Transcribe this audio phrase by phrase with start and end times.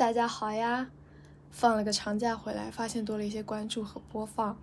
[0.00, 0.88] 大家好呀！
[1.50, 4.58] 放了个长假回来，发现多了一些关注和播放，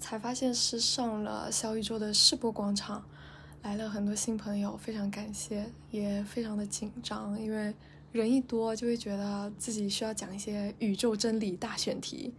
[0.00, 3.00] 才发现是上了小宇宙的世博广场，
[3.62, 7.72] 来了很多新朋友，非常感谢，也非常的紧张，因为
[8.10, 12.34] 人一多就会觉得自己需要讲一些宇宙真理大选题，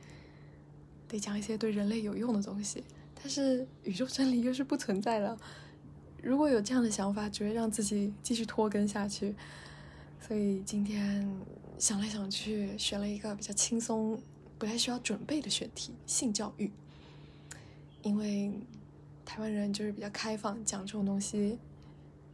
[1.07, 2.83] 得讲一些对人类有用的东西，
[3.15, 5.37] 但是宇宙真理又是不存在的，
[6.21, 9.33] 如果有这样的想法，只会让自己继续拖更下去。
[10.19, 11.27] 所以今天
[11.81, 14.21] 想来想去，选了一个比较轻松、
[14.59, 16.71] 不太需要准备的选题——性教育。
[18.03, 18.51] 因为
[19.25, 21.57] 台湾人就是比较开放，讲这种东西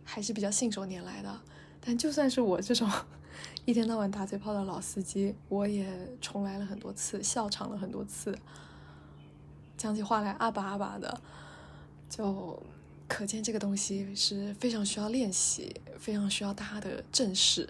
[0.03, 1.41] 还是比较信手拈来的。
[1.79, 2.91] 但就算是我这种
[3.63, 5.87] 一天到晚打嘴炮的老司机，我也
[6.19, 8.37] 重来了很多次，笑场了很多次，
[9.77, 11.21] 讲起话来阿巴阿巴的，
[12.09, 12.61] 就
[13.07, 17.69] 可见这个东西是非常需要练习，非常需要大家的正视。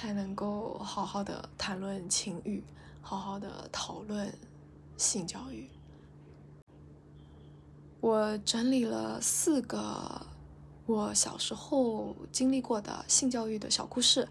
[0.00, 2.62] 才能够好好的谈论情欲，
[3.02, 4.32] 好好的讨论
[4.96, 5.68] 性教育。
[7.98, 10.24] 我整理了四个
[10.86, 14.28] 我小时候经历过的性教育的小故事，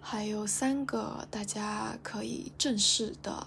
[0.00, 3.46] 还有三个大家可以正视的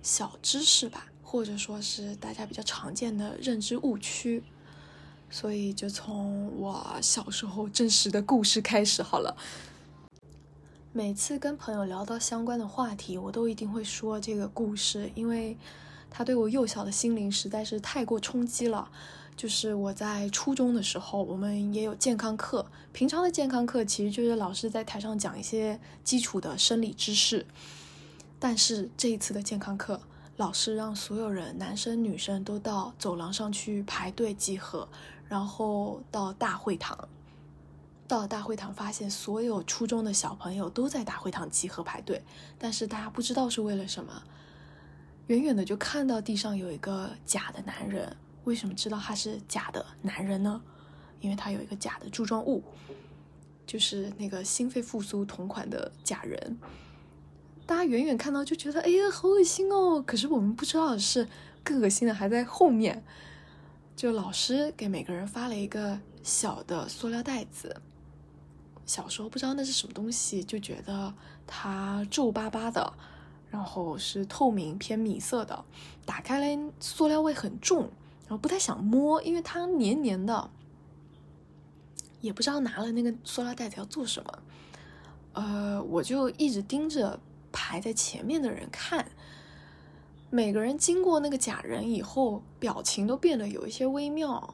[0.00, 4.42] 小知识吧，或者说是大家比较常见的认知误区。
[5.28, 9.36] 所以就从我小时候真实的故事开始好了。
[10.96, 15.58] 每次跟朋友聊到相关的话题，我都一定会说这个故事，因为
[16.08, 18.88] 它对我幼小的心灵实在是太过冲击了。
[19.36, 27.44] 就是我在初中的时候，我们也有健康课，平常的健康课其实就是老师在台上讲一些基础的生理知识。
[28.38, 30.00] 但是这一次的健康课，
[30.36, 34.88] 老师让所有人，男生女生都到走廊上去排队集合，
[35.26, 36.96] 然后到大会堂。
[38.14, 42.22] 到了大会堂，发现所有初中的小朋友都在大会堂集合排队，
[42.56, 44.22] 但是大家不知道是为了什么。
[45.26, 50.62] 远远的就看到地上有一个假的男人，为什么知道他是假的男人呢？
[51.18, 52.62] 因为他有一个假的柱状物，
[53.66, 56.56] 就是那个心肺复苏同款的假人。
[57.66, 60.00] 大家远远看到就觉得，哎呀，好恶心哦！
[60.00, 61.26] 可是我们不知道的是，
[61.64, 63.02] 更恶心的还在后面。
[63.96, 67.74] 就老师给每个人发了一个小的塑料袋子。
[68.86, 71.14] 小时候不知道那是什么东西，就觉得
[71.46, 72.92] 它皱巴巴的，
[73.50, 75.64] 然后是透明偏米色的，
[76.04, 77.82] 打开来塑料味很重，
[78.22, 80.50] 然后不太想摸，因为它黏黏的，
[82.20, 84.38] 也不知道拿了那个塑料袋子要做什么。
[85.32, 87.18] 呃，我就一直盯着
[87.50, 89.10] 排在前面的人看，
[90.30, 94.53] 每个人经过那个假人以后，表情都变得有一些微妙。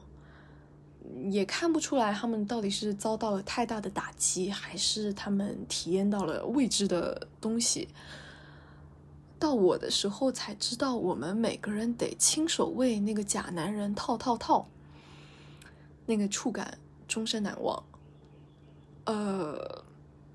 [1.29, 7.87] 也看不出来他们到底是遭到了太大的打击，还是他们体验到了未知的东西。
[9.39, 14.67] 到我的时候才知道，我们每个人得亲手为那个假男人套套套，
[16.05, 17.83] 那个触感终身难忘。
[19.05, 19.80] 呃。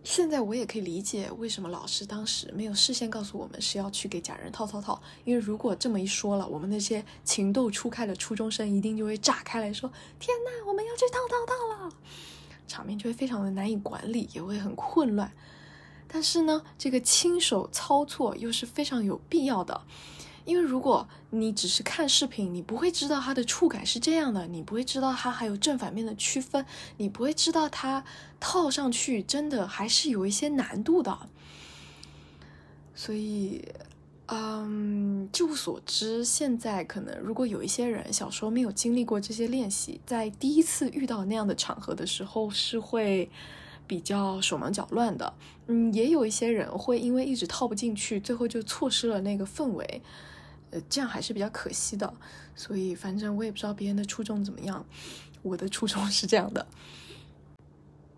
[0.07, 9.91] 现在我也可以理解为什么老师当时没有事先告诉我们是要去给假人套套套，因为如果这么一说了，我们那些情窦初开的初中生一定就会炸开来说
[10.21, 11.93] ：“天呐，我们要去套套套了！”
[12.69, 15.33] 场面就会非常的难以管理，也会很混乱。
[16.07, 19.83] 但是呢，这个亲手操作又是非常有必要的。
[20.47, 26.65] 因为如果你只是看视频，你不会知道它的触感是这样的，你不会知道它还有正反面的区分，
[26.97, 28.03] 你不会知道它
[28.41, 31.19] 套上去真的还是有一些难度的。
[32.95, 33.63] 所以，
[34.27, 43.29] 嗯，据我所知，现在可能如果有一些人小时候没有经历过这些练习，在第一次遇到那样的场合的时候，是会
[43.87, 45.35] 比较手忙脚乱的。
[45.67, 50.01] 嗯，也有一些人会因为一直套不进去，最后就错失了那个氛围。
[50.89, 52.13] 这样还是比较可惜的，
[52.55, 54.85] 所以反正我也不知道别人的初衷怎么样，
[55.43, 56.67] 我的初衷是这样的。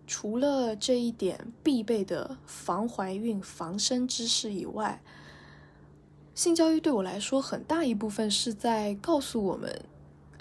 [0.07, 5.01] 除了这一点必备的防怀孕、防身知识以外，
[6.33, 9.83] 性教育对我来说很大一部分是在告诉我们，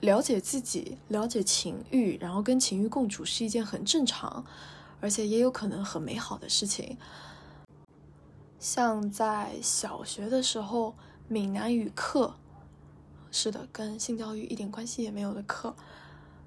[0.00, 4.44] 了解自己、了解情欲，然后跟情欲共处是一件很正常，
[5.00, 6.97] 而且也有可能很美好的事情。
[8.59, 10.94] 像在小学的时候。
[11.31, 12.35] 闽南语课，
[13.31, 15.77] 是的，跟性教育一点关系也没有的课。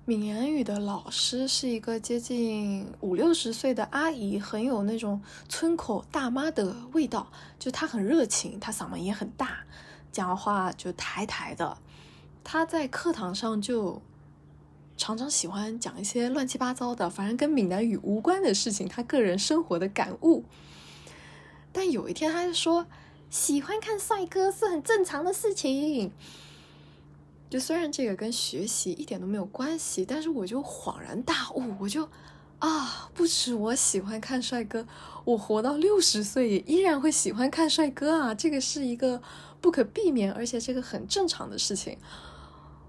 [0.06, 7.32] 闽南语的老师是一个接近五六十岁的阿姨，很有那种村口大妈的味道。
[7.60, 9.60] 就她很热情，她嗓门也很大，
[10.12, 11.78] 讲话就抬抬的。
[12.44, 14.02] 她在课堂上就
[14.98, 20.44] 常常喜欢讲一些乱七八糟的，反正跟闽南语无关的事情，她个人生活的感悟。
[21.72, 22.88] 但有一天他就说，
[23.32, 26.12] 喜欢看帅哥是很正常的事情。
[27.50, 32.08] 就虽然这个跟学习一点都没有关系，但是我就恍然大悟，我就
[32.60, 34.86] 啊，不止我喜欢看帅哥，
[35.24, 38.36] 我活到六十岁也依然会喜欢看帅哥啊！
[38.36, 39.22] 这个是一个
[39.60, 41.98] 不可避免，而且这个很正常的事情。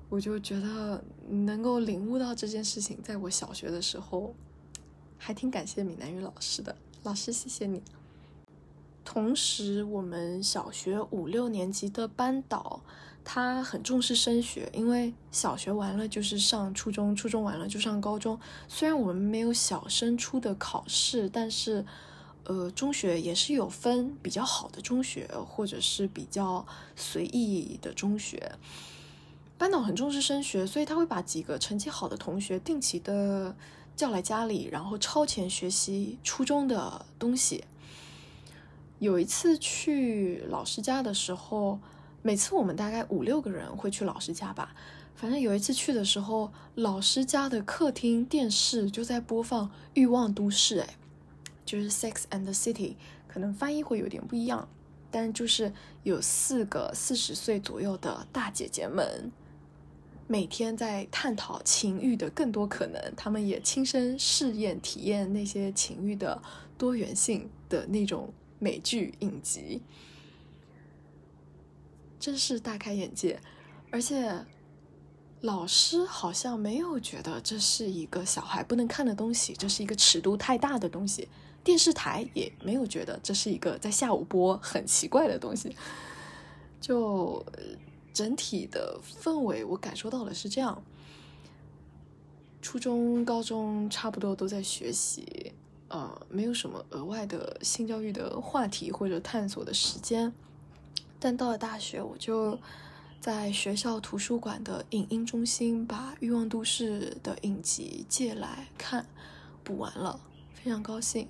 [0.08, 4.34] 我就觉得能够领悟到这件事情，在我小学的时候，
[5.18, 7.80] 还挺感谢闽南语老师的，老师谢谢你。
[9.12, 12.80] 同时，我们小学五六年级的班导。
[13.22, 18.40] 他很重视升学，因为小学完了就是上初中，初中完了就上高中。
[18.68, 21.84] 虽然我们没有小升初的考试，但是，
[22.44, 26.66] 呃，中学也是有分比较好的中学，或者是比较
[26.96, 28.52] 随意的中学。
[29.58, 33.54] 班导很重视升学，所以他会把几个成绩好的同学定期的
[33.94, 37.62] 叫来家里，然后超前学习初中的东西。
[39.02, 41.80] 有一次去老师家的时候。
[42.24, 44.76] 每次我们大概五六个人会去老师家吧，
[45.16, 50.96] 反正有一次去的时候，老师家的客厅电视就在播放《欲望都市》，哎，
[51.64, 52.90] 就是《Sex and the City》，
[53.26, 54.68] 可能翻译会有点不一样，
[55.10, 55.72] 但就是
[56.04, 59.32] 有四个四十岁左右的大姐姐们，
[60.28, 66.40] 每天在探讨情欲的更多可能，他们也亲身试验体验那些情欲的
[66.78, 68.32] 多元性的那种
[68.62, 69.82] 美剧影集。
[72.20, 73.40] 真是大开眼界，
[73.90, 74.32] 而且
[75.40, 81.28] 老师好像没有觉得这是一个小孩不能看的东西，这是一个尺度太大的东西。
[81.64, 85.76] 电视台也没有觉得这是一个在下午播很奇怪的东西。
[86.80, 87.44] 就
[88.12, 90.80] 整体的氛围，我感受到的是这样：
[92.60, 95.51] 初中、高中差不多都在学习，
[95.92, 100.32] 呃，没有什么额外的性教育的话题或者探索的时间。
[101.20, 102.58] 但到了大学，我就
[103.20, 109.06] 在学校图书馆的影音中心把《欲望都市》的影集借来看，
[109.62, 110.18] 补完了，
[110.54, 111.28] 非常高兴。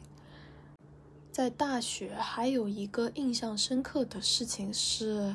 [1.32, 5.34] 在大学还有一个印象深刻的事情是，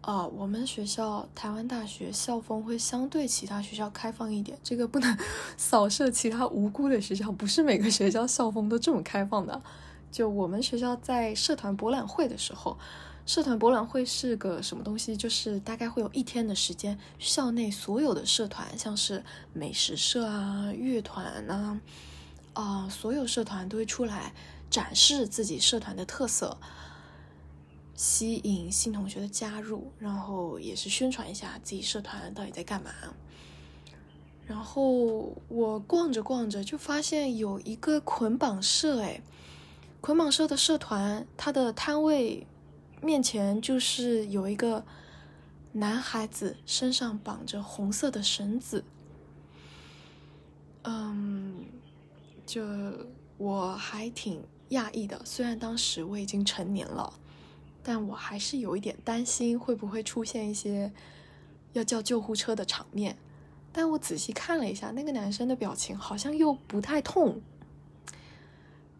[0.00, 5.18] 啊，我们学校台湾大学校风会相对其他学校开放一点，这个不能
[5.56, 9.62] 扫射其他无辜的学校，不是每个学校校风都这么开放的。
[10.10, 12.76] 就我们学校在社团博览会的时候。
[13.26, 15.16] 社团博览会是个什么东西？
[15.16, 19.22] 就是大概会有一天的时间，校内所有的社团，像是
[19.52, 21.78] 美食社啊、乐团呐，
[22.54, 24.32] 啊，所有社团都会出来
[24.68, 26.56] 展示自己社团的特色，
[28.00, 32.90] 吸引新同学的加入，然后也是宣传一下自己社团到底在干嘛。
[34.46, 39.20] 然后我逛着逛着，就发现有一个捆绑社，哎，
[40.00, 42.46] 捆绑社的社团，它的摊位。
[43.02, 44.82] 面前就是有一个
[45.72, 48.82] 男孩子，身上绑着红色的绳子。
[50.84, 51.66] 嗯，
[52.46, 52.64] 就
[53.36, 57.12] 我还挺讶异的，虽然当时我已经成年了，
[57.82, 60.92] 但我还是有一点担心会不会出现一些
[61.72, 63.16] 要叫救护车的场面。
[63.72, 67.40] 但我仔细看了一下，那个男生的表情好像又不太痛，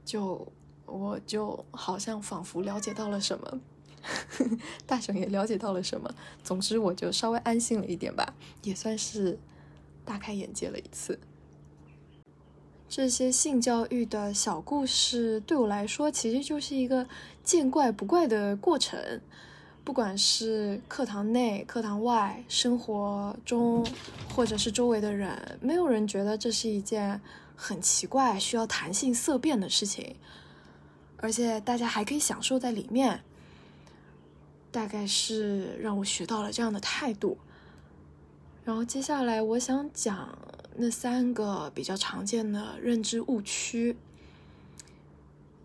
[0.04, 0.52] 就
[0.86, 3.60] 我就好像仿佛了解到了什么。
[4.86, 8.32] 大雄也了解到了什么，总之我就稍微安心了一点吧，
[8.62, 9.38] 也算是
[10.04, 11.18] 大开眼界了一次。
[12.90, 17.06] 这些性教育的小故事对我来说，其实就是一个
[17.44, 19.20] 见怪不怪的过程。
[19.84, 23.86] 不管是课堂内、课堂外、生活中，
[24.34, 27.20] 或者是周围的人，没有人觉得这是一件
[27.54, 30.16] 很奇怪、需要弹性色变的事情，
[31.18, 33.20] 而且大家还可以享受在里面。
[34.72, 37.38] 大概是让我学到了这样的态度，
[38.64, 40.36] 然后接下来我想讲
[40.76, 43.96] 那三个比较常见的认知误区，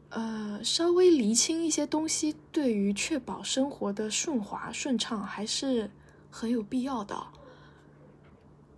[0.10, 5.90] 呃，稍微厘清一些东西，对于确保生活的顺滑顺畅还是
[6.30, 7.28] 很有必要的。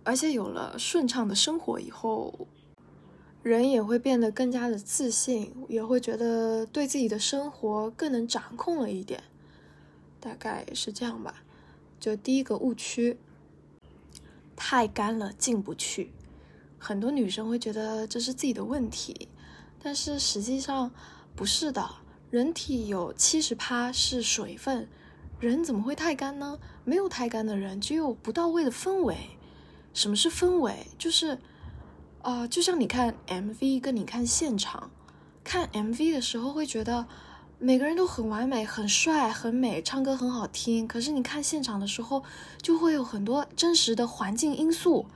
[0.04, 2.46] 而且有了顺畅的生活以后，
[3.42, 9.24] 人也会变得更加的自信，也会觉得对自己的生活更能掌控了一点。
[10.20, 11.42] 大概是这样吧，
[11.98, 13.18] 就第一个误区，
[14.54, 16.10] 太干了进不去。
[16.78, 19.28] 很多女生会觉得这是自己的问题，
[19.82, 20.90] 但是实际上
[21.34, 21.88] 不是的。
[22.30, 24.88] 人体有七十趴是水分，
[25.40, 26.58] 人怎么会太干呢？
[26.84, 29.16] 没有太干的人，只有不到位的氛围。
[29.92, 30.86] 什么是氛围？
[30.98, 31.38] 就是，
[32.22, 34.90] 啊，就像你看 MV 跟你看现场，
[35.42, 37.06] 看 MV 的时候会觉得。
[37.60, 40.86] 每个人都很完美、很帅、很美，唱歌很好听。
[40.86, 42.22] 可是你看现场的时候，
[42.62, 45.06] 就会有很多真实的环境因素，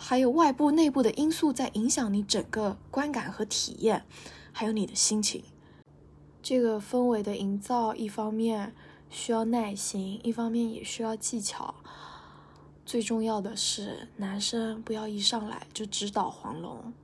[0.00, 4.06] 还有外部、内部的因素在影响你整个观感和体验，
[4.52, 5.42] 还有你的心情。
[6.40, 8.72] 这个氛围的营造，一方面
[9.10, 11.74] 需要耐心，一方面也需要技巧。
[12.86, 16.94] 最重要的是，男生不要一上来就直捣黄龙，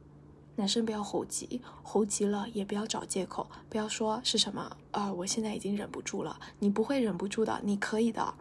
[0.54, 8.34] 男生不要猴急，猴急了也不要找借口，不要说是什么啊，我现在已经忍不住了，你不会忍不住的，你可以的，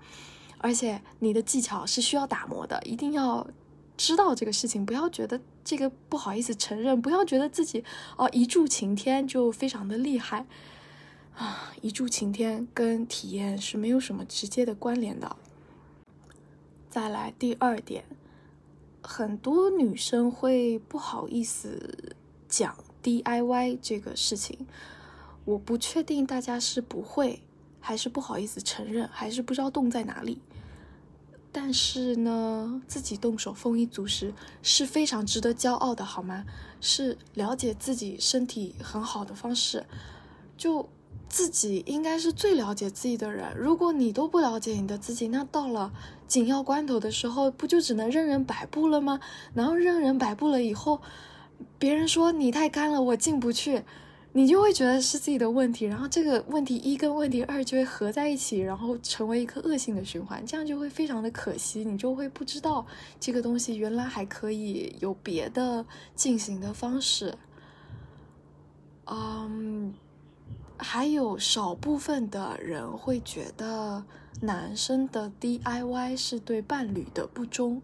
[0.60, 3.46] 而且你的技巧是需要打磨的，一定要
[3.96, 7.84] 知道这个事情，不要觉得这个不好意思承认，不要觉得自己
[8.18, 10.46] 哦一柱擎天就非常的厉害
[11.36, 15.36] 啊，一柱擎天跟体验是没有什么直接的关联的。
[16.90, 18.04] 再来第二点，
[19.02, 22.16] 很多女生会不好意思
[22.48, 24.68] 讲 DIY 这个事情。
[25.46, 27.42] 我不确定大家是不会，
[27.80, 30.40] 还是不好意思承认，还是不知道洞在哪里。
[31.56, 34.34] 但是呢，自己动手丰衣足食
[34.64, 36.44] 是非常值得骄傲的，好吗？
[36.82, 39.86] 是了解自己身体很好的方式。
[40.58, 40.90] 就
[41.30, 43.56] 自己应该是最了解自己的人。
[43.56, 45.94] 如果你都不了解你的自己，那到了。
[46.26, 49.20] 紧要关头的时候，不就只能任人摆布了吗？
[49.54, 51.00] 然后任人摆布了以后，
[51.78, 53.84] 别人说你太干了，我进不去，
[54.34, 55.86] 你就会觉得是自己的问题。
[55.86, 61.86] 然后这个问题一跟问题二就会合在一起，然后成为一个恶性的循环，这样就会非常的可惜。
[61.86, 62.86] 你就会不知道
[63.20, 67.36] 这个东西原来还可以有别的进行的方式。
[69.06, 69.94] 嗯。
[70.76, 74.04] 还有少部分的人会觉得
[74.42, 77.82] 男生的 DIY 是对伴侣的不忠。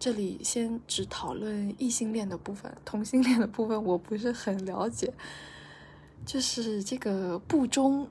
[0.00, 5.12] 这里先只讨论异性恋的部分，同性恋的部分我不是很了解。
[6.24, 8.08] 就是这个不忠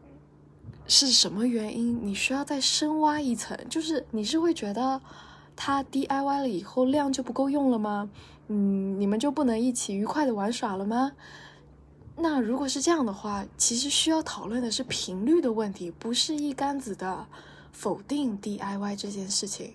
[0.87, 2.05] 是什么原因？
[2.05, 3.57] 你需要再深挖一层。
[3.69, 5.01] 就是你是会觉得
[5.55, 8.09] 他 DIY 了以后量就不够用了吗？
[8.47, 11.13] 嗯，你们就不能一起愉快的玩耍了吗？
[12.15, 17.25] 那如果是这样的话，其实需要讨论的是频率的问题，不是一竿子的
[17.71, 19.73] 否定 DIY 这件事情。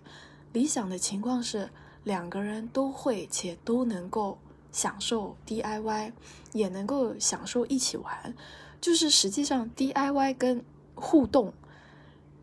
[0.53, 1.69] 理想的情况是
[2.05, 4.39] 两个人都会且都能够
[4.73, 6.13] 享受 DIY，
[6.53, 8.35] 也能够享受一起玩。
[8.81, 11.53] 就是实际上 DIY 跟互动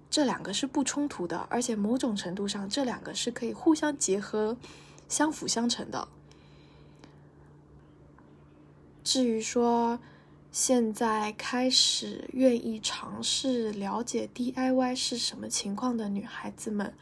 [0.10, 4.58] 这两个是不冲突的，而且某种程度上这两个是可以互相结合、
[5.08, 6.08] 相辅相成的。
[9.04, 10.00] 至于说，
[10.52, 16.94] 现在开始愿意尝试了解 DIY 是什么情况的女孩子们，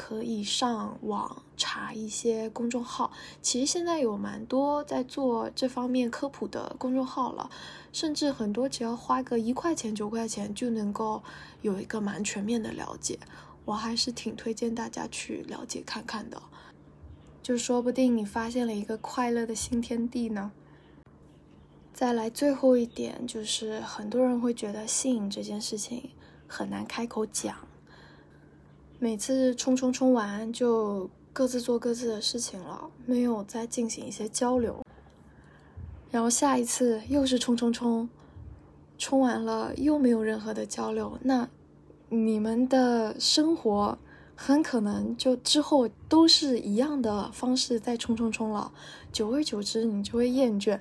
[0.00, 3.10] 可以上网查一些公众号。
[3.42, 7.50] 其实现在有蛮多在做这方面科普的公众号了，
[7.92, 11.24] 甚至很多只要花个一块钱、九块钱就能够
[11.62, 13.18] 有一个蛮全面的了解。
[13.64, 16.40] 我还是挺推荐大家去了解看看的，
[17.42, 20.52] 就说不定你发现了一个快乐的新天地呢。
[21.92, 26.10] 再来最后一点，就是很多人会觉得性这件事情
[26.46, 27.67] 很难开口讲。
[29.00, 34.84] 每次冲冲冲完就各自做各自的事情了，没有再进行一些交流。
[36.10, 38.08] 然后下一次又是冲冲冲，
[38.98, 41.48] 冲完了又没有任何的交流，那
[42.08, 43.96] 你们的生活
[44.34, 48.72] 很可能就之后都是一样的方式在冲冲冲了。
[49.12, 50.80] 久而久之，你就会厌倦。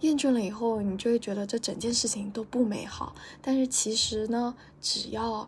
[0.00, 3.14] 厌倦了以后，你就会觉得这整件事情都不美好。
[3.42, 5.46] 但是其实呢，只要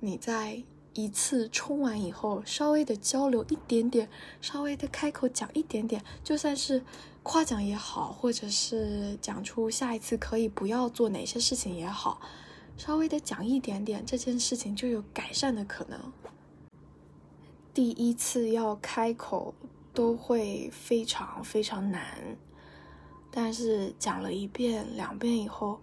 [0.00, 0.62] 你在
[0.94, 4.08] 一次冲完以后，稍微的交流一点点，
[4.40, 6.82] 稍微的开口讲一点点，就算是
[7.22, 12.20] 夸奖也好，或者是讲出下一次可以不要做哪些事情也好，
[12.76, 16.00] 稍微的讲一点点，这件事情就有改善的可能。
[17.74, 19.52] 第一次要开口
[19.92, 22.36] 都会非常非常难。
[23.32, 25.80] 但是讲了一遍两遍以后，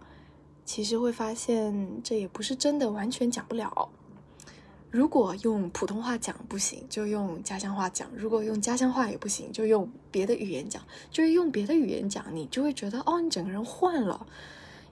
[0.63, 3.89] 其实会发现这也不是真的完全讲不了。
[4.91, 10.83] 如果用普通话讲不行，就用家乡话讲；如果用家乡话也不行，就用别的语言讲。
[11.09, 14.27] 就是用别的语言讲，你就会觉得哦，你整个人换了，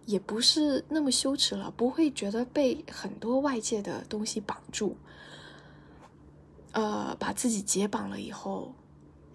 [0.05, 4.95] 也不是那么羞耻了，不会觉得被很多外界的东西绑住。
[6.71, 8.73] 呃，把自己解绑了以后。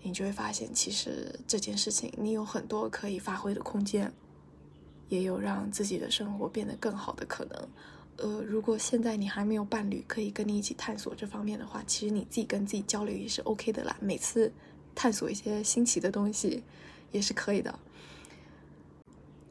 [0.06, 4.12] 你就会发现，其实这件事情你有很多可以发挥的空间，
[5.08, 7.68] 也有让自己的生活变得更好的可能。
[8.16, 13.96] 呃，如果现在你还没有伴侣可以跟你一起探索这方面的话，其实你自己跟自己交流也是 OK 的啦。
[14.00, 14.52] 每次
[14.94, 16.62] 探索一些新奇的东西
[17.10, 17.78] 也是可以的。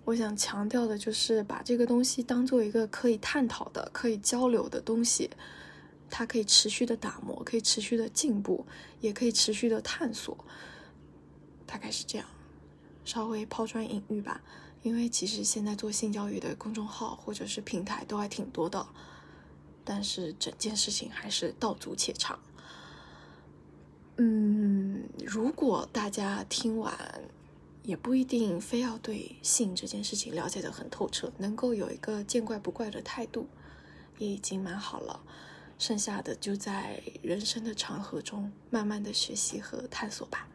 [0.05, 5.29] 我想强调的就是把这个东西当做一个可以探讨的、可以交流的东西，
[6.09, 8.65] 它可以持续的打磨，可以持续的进步，
[8.99, 10.37] 也可以持续的探索。
[11.65, 12.27] 大概是这样，
[13.05, 14.41] 稍微抛砖引玉吧。
[14.81, 18.85] 因为其实现在做性教育的公众号或者是平台都还挺多的，
[19.85, 22.37] 但是整件事情还是道阻且长。
[24.17, 26.93] 嗯，如果大家听完，
[27.83, 33.47] 也不一定非要对性这件事情了解的很透彻，能够有一个见怪不怪的态度，
[34.17, 35.21] 也已经蛮好了。
[35.79, 40.47] 剩下的就在人生的长河中慢慢的学习和探索吧。